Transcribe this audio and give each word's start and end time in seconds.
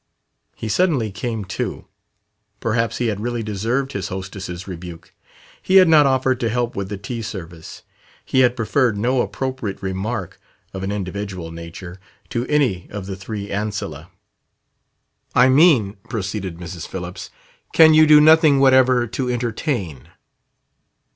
He 0.55 0.67
suddenly 0.67 1.11
came 1.11 1.45
to. 1.45 1.85
Perhaps 2.59 2.97
he 2.97 3.05
had 3.09 3.19
really 3.19 3.43
deserved 3.43 3.91
his 3.91 4.07
hostess' 4.07 4.67
rebuke. 4.67 5.13
He 5.61 5.75
had 5.75 5.87
not 5.87 6.07
offered 6.07 6.39
to 6.39 6.49
help 6.49 6.75
with 6.75 6.89
the 6.89 6.97
tea 6.97 7.21
service; 7.21 7.83
he 8.25 8.39
had 8.39 8.55
preferred 8.55 8.97
no 8.97 9.21
appropriate 9.21 9.79
remark, 9.83 10.41
of 10.73 10.81
an 10.81 10.91
individual 10.91 11.51
nature, 11.51 11.99
to 12.29 12.47
any 12.47 12.87
of 12.89 13.05
the 13.05 13.15
three 13.15 13.49
ancillae.... 13.51 14.07
"I 15.35 15.49
mean," 15.49 15.97
proceeded 16.09 16.57
Mrs. 16.57 16.87
Phillips, 16.87 17.29
"can 17.71 17.93
you 17.93 18.07
do 18.07 18.19
nothing 18.19 18.59
whatever 18.59 19.05
to 19.05 19.29
entertain?" 19.31 20.07